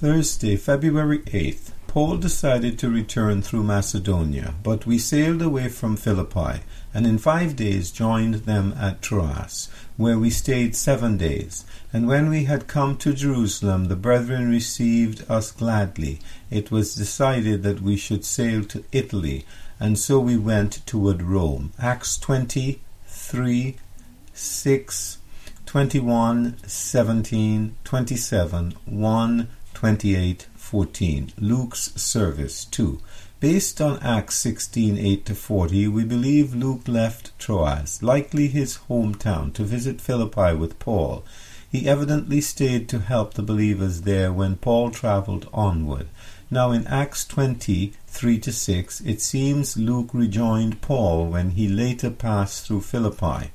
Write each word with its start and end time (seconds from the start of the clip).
Thursday, 0.00 0.56
February 0.56 1.18
8th, 1.26 1.72
Paul 1.86 2.16
decided 2.16 2.78
to 2.78 2.88
return 2.88 3.42
through 3.42 3.64
Macedonia, 3.64 4.54
but 4.62 4.86
we 4.86 4.96
sailed 4.96 5.42
away 5.42 5.68
from 5.68 5.98
Philippi 5.98 6.62
and 6.94 7.06
in 7.06 7.18
five 7.18 7.54
days 7.54 7.90
joined 7.90 8.46
them 8.46 8.72
at 8.80 9.02
Troas, 9.02 9.68
where 9.98 10.18
we 10.18 10.30
stayed 10.30 10.74
seven 10.74 11.18
days. 11.18 11.66
And 11.92 12.06
when 12.06 12.30
we 12.30 12.44
had 12.44 12.66
come 12.66 12.96
to 12.96 13.12
Jerusalem, 13.12 13.88
the 13.88 13.94
brethren 13.94 14.48
received 14.48 15.30
us 15.30 15.50
gladly. 15.50 16.20
It 16.50 16.70
was 16.70 16.94
decided 16.94 17.62
that 17.64 17.82
we 17.82 17.98
should 17.98 18.24
sail 18.24 18.64
to 18.64 18.84
Italy, 18.92 19.44
and 19.78 19.98
so 19.98 20.18
we 20.18 20.38
went 20.38 20.80
toward 20.86 21.20
Rome. 21.20 21.74
Acts 21.78 22.16
23, 22.16 23.76
6, 24.32 25.18
21, 25.66 26.56
17, 26.66 27.76
27, 27.84 28.74
1, 28.86 29.48
28, 29.80 30.46
14. 30.56 31.32
Luke's 31.38 31.90
service 31.94 32.66
2. 32.66 33.00
Based 33.40 33.80
on 33.80 33.98
Acts 34.00 34.34
16, 34.34 34.98
8 34.98 35.24
to 35.24 35.34
40, 35.34 35.88
we 35.88 36.04
believe 36.04 36.54
Luke 36.54 36.86
left 36.86 37.32
Troas, 37.38 38.02
likely 38.02 38.48
his 38.48 38.80
hometown, 38.90 39.54
to 39.54 39.64
visit 39.64 40.02
Philippi 40.02 40.54
with 40.54 40.78
Paul. 40.78 41.24
He 41.72 41.88
evidently 41.88 42.42
stayed 42.42 42.90
to 42.90 42.98
help 42.98 43.32
the 43.32 43.42
believers 43.42 44.02
there 44.02 44.30
when 44.30 44.56
Paul 44.56 44.90
travelled 44.90 45.48
onward. 45.50 46.08
Now 46.50 46.72
in 46.72 46.86
Acts 46.86 47.24
20, 47.24 47.94
3 48.06 48.38
to 48.38 48.52
6, 48.52 49.00
it 49.00 49.22
seems 49.22 49.78
Luke 49.78 50.10
rejoined 50.12 50.82
Paul 50.82 51.28
when 51.28 51.52
he 51.52 51.68
later 51.68 52.10
passed 52.10 52.66
through 52.66 52.82
Philippi. 52.82 53.50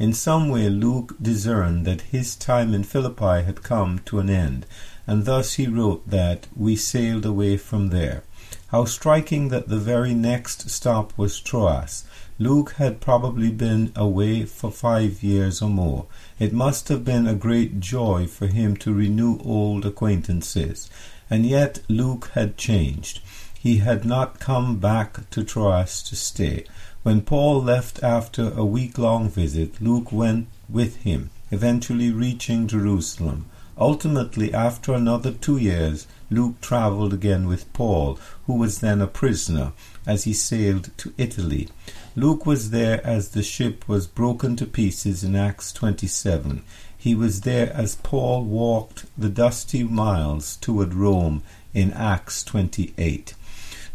In 0.00 0.14
some 0.14 0.48
way, 0.48 0.70
Luke 0.70 1.14
discerned 1.20 1.84
that 1.84 2.00
his 2.00 2.34
time 2.34 2.72
in 2.72 2.84
Philippi 2.84 3.44
had 3.44 3.62
come 3.62 3.98
to 4.06 4.18
an 4.18 4.30
end, 4.30 4.64
and 5.10 5.24
thus 5.24 5.54
he 5.54 5.66
wrote 5.66 6.08
that 6.08 6.46
we 6.54 6.76
sailed 6.76 7.26
away 7.26 7.56
from 7.56 7.88
there. 7.88 8.22
How 8.68 8.84
striking 8.84 9.48
that 9.48 9.68
the 9.68 9.76
very 9.92 10.14
next 10.14 10.70
stop 10.70 11.12
was 11.18 11.40
Troas. 11.40 12.04
Luke 12.38 12.74
had 12.74 13.00
probably 13.00 13.50
been 13.50 13.90
away 13.96 14.44
for 14.44 14.70
five 14.70 15.20
years 15.20 15.60
or 15.60 15.68
more. 15.68 16.06
It 16.38 16.52
must 16.52 16.86
have 16.90 17.04
been 17.04 17.26
a 17.26 17.34
great 17.34 17.80
joy 17.80 18.28
for 18.28 18.46
him 18.46 18.76
to 18.76 18.94
renew 18.94 19.40
old 19.40 19.84
acquaintances. 19.84 20.88
And 21.28 21.44
yet 21.44 21.80
Luke 21.88 22.30
had 22.34 22.56
changed. 22.56 23.20
He 23.58 23.78
had 23.78 24.04
not 24.04 24.38
come 24.38 24.78
back 24.78 25.28
to 25.30 25.42
Troas 25.42 26.04
to 26.04 26.14
stay. 26.14 26.66
When 27.02 27.22
Paul 27.22 27.60
left 27.60 28.00
after 28.04 28.52
a 28.52 28.64
week 28.64 28.96
long 28.96 29.28
visit, 29.28 29.82
Luke 29.82 30.12
went 30.12 30.46
with 30.68 30.98
him, 30.98 31.30
eventually 31.50 32.12
reaching 32.12 32.68
Jerusalem. 32.68 33.46
Ultimately, 33.80 34.52
after 34.52 34.92
another 34.92 35.32
two 35.32 35.56
years, 35.56 36.06
Luke 36.30 36.60
travelled 36.60 37.14
again 37.14 37.48
with 37.48 37.72
Paul, 37.72 38.18
who 38.46 38.54
was 38.54 38.80
then 38.80 39.00
a 39.00 39.06
prisoner, 39.06 39.72
as 40.06 40.24
he 40.24 40.34
sailed 40.34 40.90
to 40.98 41.14
Italy. 41.16 41.68
Luke 42.14 42.44
was 42.44 42.70
there 42.70 43.04
as 43.06 43.30
the 43.30 43.42
ship 43.42 43.88
was 43.88 44.06
broken 44.06 44.54
to 44.56 44.66
pieces 44.66 45.24
in 45.24 45.34
Acts 45.34 45.72
27. 45.72 46.62
He 46.96 47.14
was 47.14 47.40
there 47.40 47.72
as 47.72 47.94
Paul 47.94 48.44
walked 48.44 49.06
the 49.16 49.30
dusty 49.30 49.82
miles 49.82 50.56
toward 50.56 50.92
Rome 50.92 51.42
in 51.72 51.90
Acts 51.94 52.42
28. 52.44 53.34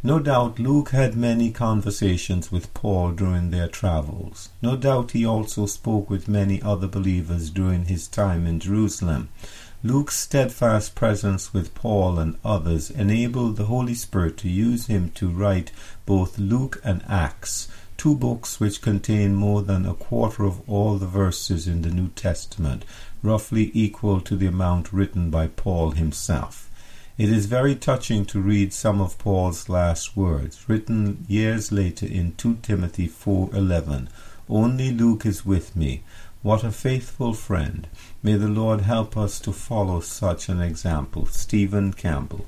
No 0.02 0.19
doubt 0.19 0.59
Luke 0.59 0.89
had 0.89 1.16
many 1.16 1.52
conversations 1.52 2.52
with 2.52 2.73
Paul 2.73 3.11
during 3.11 3.50
their 3.50 3.67
travels. 3.67 4.50
No 4.61 4.75
doubt 4.75 5.11
he 5.11 5.25
also 5.25 5.66
spoke 5.66 6.09
with 6.09 6.28
many 6.28 6.61
other 6.61 6.88
believers 6.88 7.50
during 7.50 7.86
his 7.86 8.08
time 8.08 8.45
in 8.45 8.59
Jerusalem. 8.59 9.30
Luke's 9.86 10.17
steadfast 10.17 10.95
presence 10.95 11.53
with 11.53 11.75
Paul 11.75 12.17
and 12.17 12.38
others 12.44 12.89
enabled 12.89 13.55
the 13.55 13.66
Holy 13.66 13.94
Spirit 13.94 14.36
to 14.38 14.50
use 14.50 14.88
him 14.88 15.11
to 15.11 15.30
write 15.30 15.72
both 16.08 16.39
Luke 16.39 16.81
and 16.83 17.03
Acts, 17.08 17.67
two 17.95 18.16
books 18.16 18.59
which 18.59 18.81
contain 18.81 19.35
more 19.35 19.62
than 19.62 19.85
a 19.85 19.94
quarter 19.94 20.44
of 20.44 20.68
all 20.68 20.97
the 20.97 21.06
verses 21.06 21.68
in 21.68 21.84
the 21.84 21.91
New 21.91 22.07
Testament, 22.07 22.84
roughly 23.22 23.69
equal 23.75 24.22
to 24.22 24.35
the 24.35 24.47
amount 24.47 24.91
written 24.91 25.29
by 25.29 25.45
Paul 25.45 25.91
himself. 25.91 26.68
It 27.19 27.29
is 27.29 27.45
very 27.45 27.75
touching 27.75 28.25
to 28.25 28.41
read 28.41 28.74
some 28.74 29.00
of 29.00 29.19
Paul's 29.19 29.69
last 29.69 30.18
words, 30.18 30.68
written 30.68 31.25
years 31.28 31.72
later 31.72 32.07
in 32.07 32.34
2 32.38 32.57
Timothy 32.63 33.07
4:11. 33.07 34.09
Only 34.50 34.91
Luke 34.91 35.28
is 35.28 35.45
with 35.45 35.75
me. 35.75 36.01
What 36.45 36.63
a 36.63 36.72
faithful 36.72 37.33
friend. 37.33 37.88
May 38.22 38.35
the 38.35 38.47
Lord 38.47 38.81
help 38.81 39.17
us 39.17 39.39
to 39.39 39.51
follow 39.51 40.00
such 40.00 40.47
an 40.47 40.61
example. 40.61 41.25
Stephen 41.25 41.91
Campbell. 41.91 42.45